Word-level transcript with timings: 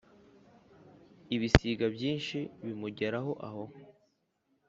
Ibisiga 1.35 1.85
byinshi 1.95 2.37
bimugeraho 2.65 3.31
aho, 3.47 3.63